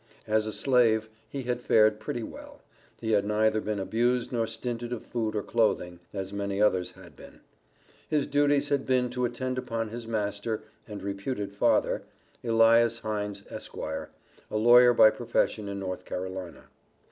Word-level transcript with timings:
As 0.25 0.47
a 0.47 0.51
slave, 0.51 1.11
he 1.29 1.43
had 1.43 1.61
fared 1.61 1.99
pretty 1.99 2.23
well 2.23 2.61
he 2.99 3.11
had 3.11 3.23
neither 3.23 3.61
been 3.61 3.77
abused 3.79 4.31
nor 4.31 4.47
stinted 4.47 4.91
of 4.91 5.05
food 5.05 5.35
or 5.35 5.43
clothing, 5.43 5.99
as 6.11 6.33
many 6.33 6.59
others 6.59 6.93
had 6.93 7.15
been. 7.15 7.39
His 8.09 8.25
duties 8.25 8.69
had 8.69 8.87
been 8.87 9.11
to 9.11 9.25
attend 9.25 9.59
upon 9.59 9.89
his 9.89 10.07
master 10.07 10.63
(and 10.87 11.03
reputed 11.03 11.53
father), 11.53 12.01
Elias 12.43 12.97
Heines, 13.01 13.43
Esq., 13.51 13.75
a 13.77 14.07
lawyer 14.49 14.95
by 14.95 15.11
profession 15.11 15.69
in 15.69 15.77
North 15.77 16.03
Carolina. 16.03 16.63